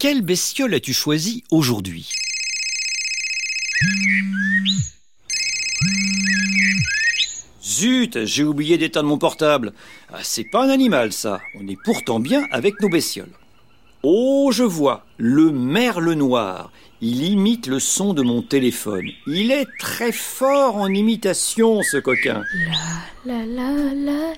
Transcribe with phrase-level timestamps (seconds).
[0.00, 2.14] Quelle bestiole as-tu choisi aujourd'hui?
[7.62, 9.74] Zut, j'ai oublié d'éteindre mon portable.
[10.10, 11.42] Ah, c'est pas un animal, ça.
[11.60, 13.28] On est pourtant bien avec nos bestioles.
[14.02, 16.72] Oh, je vois, le merle noir.
[17.02, 19.10] Il imite le son de mon téléphone.
[19.26, 22.42] Il est très fort en imitation, ce coquin.
[23.26, 24.30] La la la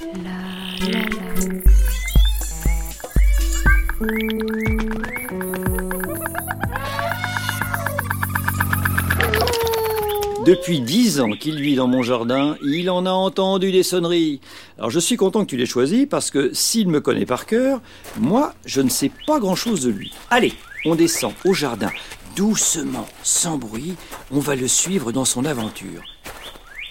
[10.45, 14.41] Depuis dix ans qu'il vit dans mon jardin, il en a entendu des sonneries.
[14.77, 17.81] Alors je suis content que tu l'aies choisi parce que s'il me connaît par cœur,
[18.19, 20.13] moi, je ne sais pas grand-chose de lui.
[20.31, 21.93] Allez, on descend au jardin,
[22.35, 23.95] doucement, sans bruit.
[24.33, 26.03] On va le suivre dans son aventure.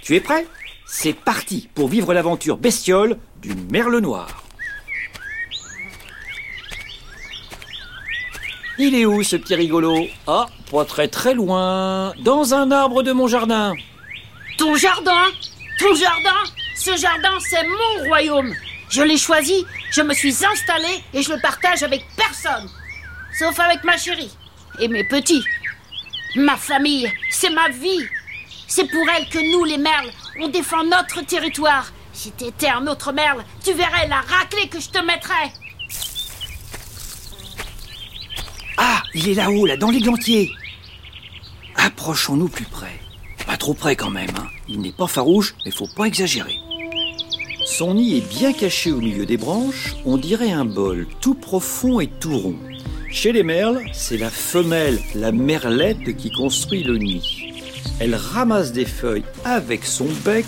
[0.01, 0.47] Tu es prêt?
[0.85, 4.43] C'est parti pour vivre l'aventure bestiole du merle noir.
[8.83, 10.07] Il est où ce petit rigolo?
[10.25, 13.75] Ah, pas très très loin, dans un arbre de mon jardin.
[14.57, 15.25] Ton jardin?
[15.77, 16.39] Ton jardin?
[16.75, 18.51] Ce jardin, c'est mon royaume.
[18.89, 22.67] Je l'ai choisi, je me suis installée et je le partage avec personne.
[23.37, 24.35] Sauf avec ma chérie
[24.79, 25.43] et mes petits.
[26.35, 28.07] Ma famille, c'est ma vie.
[28.67, 30.09] C'est pour elle que nous, les merles,
[30.39, 31.85] on défend notre territoire.
[32.13, 35.53] Si t'étais un autre merle, tu verrais la raclée que je te mettrais.
[38.83, 40.49] Ah, il est là-haut, là, dans l'églantier.
[41.75, 42.99] Approchons-nous plus près.
[43.45, 44.31] Pas trop près quand même.
[44.39, 44.47] hein.
[44.67, 46.55] Il n'est pas farouche, mais faut pas exagérer.
[47.67, 51.99] Son nid est bien caché au milieu des branches, on dirait un bol, tout profond
[51.99, 52.55] et tout rond.
[53.11, 57.21] Chez les merles, c'est la femelle, la merlette, qui construit le nid.
[57.99, 60.47] Elle ramasse des feuilles avec son bec,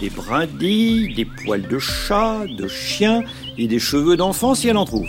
[0.00, 3.22] des brindilles, des poils de chat, de chien
[3.58, 5.08] et des cheveux d'enfant si elle en trouve.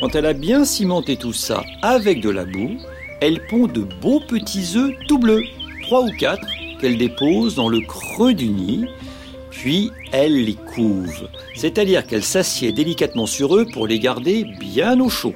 [0.00, 2.78] Quand elle a bien cimenté tout ça avec de la boue,
[3.20, 5.44] elle pond de beaux petits œufs tout bleus,
[5.82, 6.46] trois ou quatre,
[6.80, 8.86] qu'elle dépose dans le creux du nid,
[9.50, 15.10] puis elle les couve, c'est-à-dire qu'elle s'assied délicatement sur eux pour les garder bien au
[15.10, 15.34] chaud.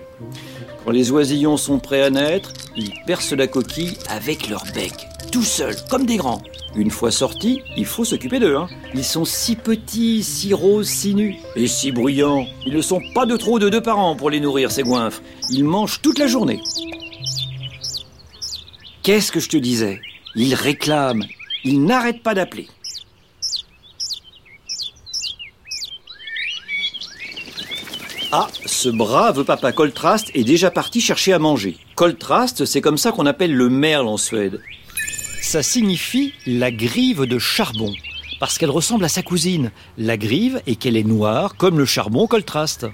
[0.83, 4.95] Quand les oisillons sont prêts à naître, ils percent la coquille avec leur bec,
[5.31, 6.43] tout seuls, comme des grands.
[6.77, 8.57] Une fois sortis, il faut s'occuper d'eux.
[8.57, 8.69] Hein.
[8.95, 12.47] Ils sont si petits, si roses, si nus, et si bruyants.
[12.67, 15.23] Ils ne sont pas de trop de deux par an pour les nourrir, ces goinfres.
[15.51, 16.61] Ils mangent toute la journée.
[19.05, 20.01] Qu'est-ce que je te disais?
[20.35, 21.25] Ils réclament.
[21.63, 22.67] Ils n'arrêtent pas d'appeler.
[28.33, 31.77] Ah, ce brave papa Coltrast est déjà parti chercher à manger.
[31.95, 34.61] Coltrast, c'est comme ça qu'on appelle le merle en Suède.
[35.45, 37.93] Ça signifie la grive de charbon,
[38.41, 42.27] parce qu'elle ressemble à sa cousine, la grive, et qu'elle est noire comme le charbon
[42.27, 42.87] Coltrast.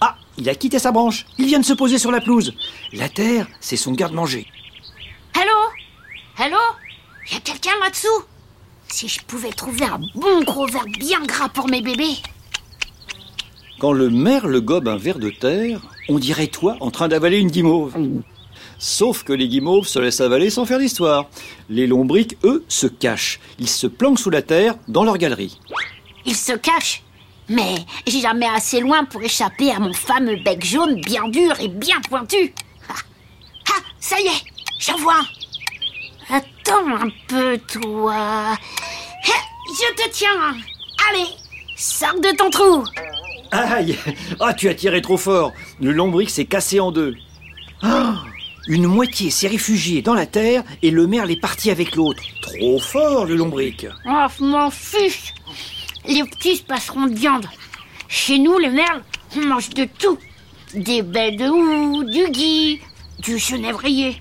[0.00, 1.26] Ah, il a quitté sa branche.
[1.38, 2.54] Il vient de se poser sur la pelouse.
[2.92, 4.46] La terre, c'est son garde-manger.
[5.32, 6.44] Allô?
[6.44, 6.58] Allô?
[7.30, 8.24] Y a quelqu'un là-dessous?
[8.88, 12.16] Si je pouvais trouver un bon gros verre bien gras pour mes bébés.
[13.78, 17.50] Quand le merle gobe un ver de terre, on dirait toi en train d'avaler une
[17.50, 17.94] guimauve.
[18.78, 21.26] Sauf que les guimauves se laissent avaler sans faire d'histoire.
[21.70, 23.40] Les lombriques, eux, se cachent.
[23.58, 25.58] Ils se planquent sous la terre dans leur galerie.
[26.24, 27.02] Il se cache.
[27.48, 27.76] Mais
[28.06, 32.00] j'ai jamais assez loin pour échapper à mon fameux bec jaune bien dur et bien
[32.08, 32.52] pointu.
[32.88, 32.94] Ah,
[33.70, 34.42] ah, ça y est,
[34.80, 36.36] j'en vois un.
[36.36, 38.14] Attends un peu, toi.
[38.16, 38.56] Ah,
[39.24, 40.56] Je te tiens.
[41.08, 41.28] Allez,
[41.76, 42.84] sors de ton trou.
[43.52, 43.96] Aïe
[44.40, 47.14] Ah, tu as tiré trop fort Le lombric s'est cassé en deux.
[47.80, 48.16] Ah
[48.68, 52.22] Une moitié s'est réfugiée dans la terre et le merle est parti avec l'autre.
[52.42, 55.34] Trop fort, le lombric Oh, m'en fiche.
[56.08, 57.46] Les petits se passeront de viande.
[58.08, 59.02] Chez nous, les merles,
[59.36, 60.18] on mange de tout.
[60.74, 62.80] Des baies de houx, du gui,
[63.20, 64.16] du genévrier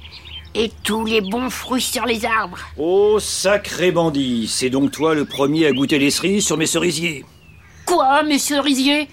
[0.53, 2.59] et tous les bons fruits sur les arbres.
[2.77, 7.25] Oh, sacré bandit C'est donc toi le premier à goûter les cerises sur mes cerisiers
[7.85, 9.07] Quoi, mes cerisiers?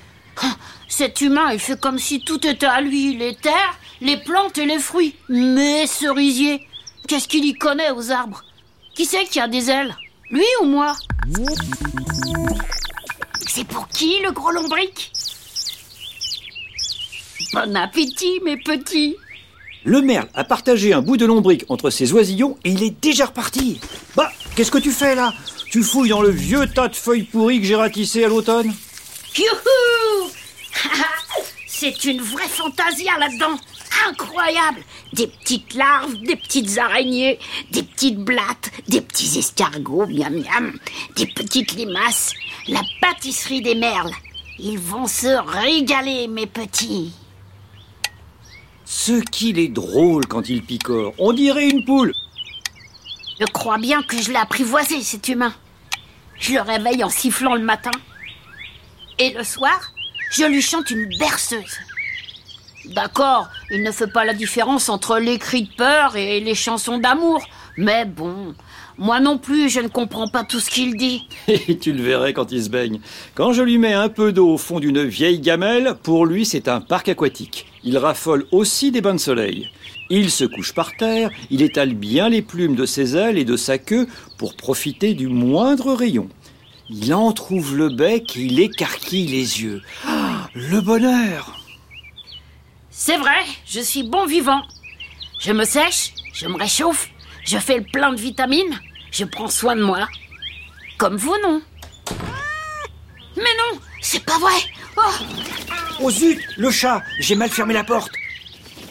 [0.89, 3.17] Cet humain, il fait comme si tout était à lui.
[3.17, 5.15] Les terres, les plantes et les fruits.
[5.29, 6.67] Mes cerisiers
[7.09, 8.45] Qu'est-ce qu'il y connaît aux arbres?
[8.95, 9.95] Qui c'est qui a des ailes?
[10.31, 10.95] Lui ou moi?
[13.49, 15.13] C'est pour qui, le gros lombric?
[17.53, 19.17] Bon appétit, mes petits.
[19.85, 23.27] Le merle a partagé un bout de lombric entre ses oisillons et il est déjà
[23.27, 23.81] reparti.
[24.15, 25.35] Bah, qu'est-ce que tu fais là?
[25.71, 28.73] Tu fouilles dans le vieux tas de feuilles pourries que j'ai ratissé à l'automne?
[29.37, 30.31] Youhou!
[31.67, 33.59] C'est une vraie fantasia là-dedans
[34.09, 34.81] Incroyable
[35.13, 37.39] Des petites larves, des petites araignées,
[37.71, 40.79] des petites blattes, des petits escargots, miam miam,
[41.17, 42.33] des petites limaces,
[42.69, 44.13] la pâtisserie des merles.
[44.59, 47.13] Ils vont se régaler, mes petits.
[48.85, 51.15] Ce qu'il est drôle quand il picore.
[51.19, 52.13] On dirait une poule.
[53.41, 55.55] Je crois bien que je l'ai apprivoisé, cet humain.
[56.39, 57.91] Je le réveille en sifflant le matin.
[59.19, 59.93] Et le soir,
[60.33, 61.79] je lui chante une berceuse.
[62.87, 66.99] D'accord, il ne fait pas la différence entre les cris de peur et les chansons
[66.99, 67.43] d'amour.
[67.79, 68.55] Mais bon,
[68.99, 71.27] moi non plus, je ne comprends pas tout ce qu'il dit.
[71.49, 73.01] Et tu le verrais quand il se baigne.
[73.35, 76.69] Quand je lui mets un peu d'eau au fond d'une vieille gamelle, pour lui c'est
[76.69, 77.67] un parc aquatique.
[77.83, 79.71] Il raffole aussi des bains de soleil.
[80.11, 83.57] Il se couche par terre, il étale bien les plumes de ses ailes et de
[83.57, 86.29] sa queue pour profiter du moindre rayon.
[86.91, 89.81] Il entr'ouvre le bec et il écarquille les yeux.
[90.07, 91.62] Ah, le bonheur
[92.95, 94.61] C'est vrai, je suis bon vivant.
[95.41, 97.09] Je me sèche, je me réchauffe,
[97.43, 98.79] je fais le plein de vitamines,
[99.11, 100.07] je prends soin de moi.
[100.99, 101.63] Comme vous, non.
[103.37, 104.53] Mais non, c'est pas vrai.
[104.99, 105.01] Oh,
[106.03, 108.13] Oh zut Le chat J'ai mal fermé la porte.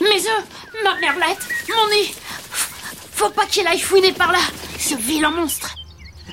[0.01, 0.45] Mes œufs,
[0.83, 2.11] ma merlette, mon nid.
[3.13, 4.39] Faut pas qu'il aille fouiner par là,
[4.79, 5.75] ce vilain monstre.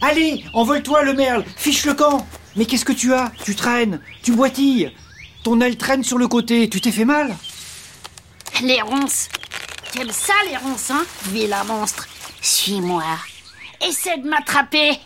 [0.00, 2.26] Allez, envole-toi le merle Fiche le camp.
[2.56, 3.30] Mais qu'est-ce que tu as?
[3.44, 4.90] Tu traînes Tu boitilles.
[5.44, 7.36] Ton aile traîne sur le côté, tu t'es fait mal?
[8.62, 9.28] Les ronces
[9.92, 12.08] T'aimes ça, les ronces, hein Vilain monstre
[12.40, 13.04] Suis-moi
[13.86, 14.98] Essaie de m'attraper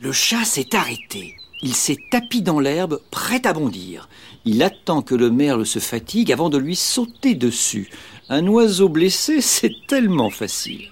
[0.00, 1.36] Le chat s'est arrêté.
[1.60, 4.08] Il s'est tapi dans l'herbe, prêt à bondir.
[4.46, 7.90] Il attend que le merle se fatigue avant de lui sauter dessus.
[8.30, 10.88] Un oiseau blessé, c'est tellement facile.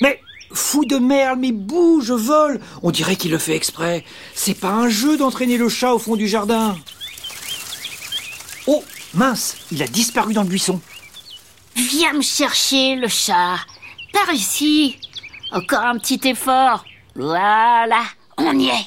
[0.00, 0.20] Mais,
[0.52, 4.04] fou de merle, mais bouge, vole On dirait qu'il le fait exprès.
[4.34, 6.76] C'est pas un jeu d'entraîner le chat au fond du jardin.
[9.16, 10.78] Mince, il a disparu dans le buisson.
[11.74, 13.56] Viens me chercher, le chat.
[14.12, 14.98] Par ici.
[15.52, 16.84] Encore un petit effort.
[17.14, 18.02] Voilà,
[18.36, 18.86] on y est.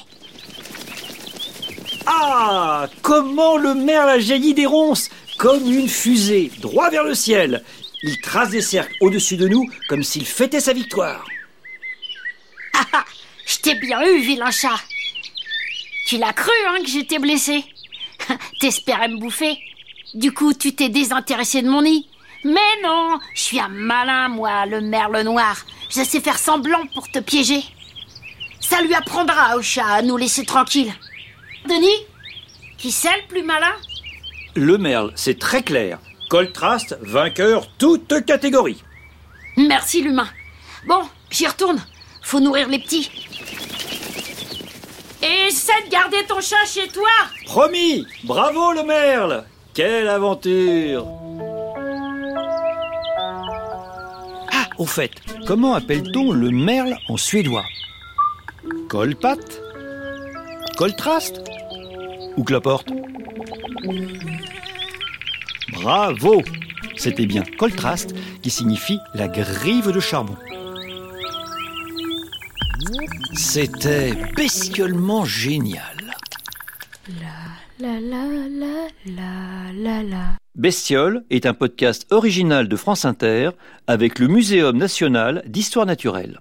[2.06, 5.10] Ah Comment le merle a jailli des ronces.
[5.40, 7.64] Comme une fusée, droit vers le ciel.
[8.04, 11.26] Il trace des cercles au-dessus de nous comme s'il fêtait sa victoire.
[12.74, 13.06] Ah ah
[13.48, 14.80] Je t'ai bien eu, vilain chat.
[16.06, 17.66] Tu l'as cru, hein, que j'étais blessé.
[18.60, 19.58] T'espérais me bouffer
[20.14, 22.08] Du coup, tu t'es désintéressé de mon nid.
[22.44, 25.58] Mais non Je suis un malin, moi, le merle noir.
[25.90, 27.64] Je sais faire semblant pour te piéger.
[28.60, 30.94] Ça lui apprendra au chat à nous laisser tranquilles.
[31.68, 32.06] Denis
[32.78, 33.74] Qui c'est le plus malin?
[34.56, 36.00] Le merle, c'est très clair.
[36.30, 38.84] Coltrast, vainqueur, toute catégorie.
[39.58, 40.28] Merci, l'humain.
[40.88, 41.84] Bon, j'y retourne.
[42.22, 43.10] Faut nourrir les petits.
[45.22, 47.10] Et essaie de garder ton chat chez toi.
[47.46, 48.06] Promis.
[48.24, 49.46] Bravo le merle
[49.82, 51.08] Quelle aventure
[54.52, 55.12] Ah, au fait,
[55.48, 57.64] comment appelle-t-on le merle en suédois
[58.90, 59.38] Colpat
[60.76, 61.42] Coltrast
[62.36, 62.90] Ou cloporte
[65.72, 66.42] Bravo
[66.98, 70.36] C'était bien coltrast qui signifie la grive de charbon.
[73.34, 75.89] C'était bestiolement génial.
[80.56, 83.52] Bestiole est un podcast original de France Inter
[83.88, 86.40] avec le Muséum national d'histoire naturelle.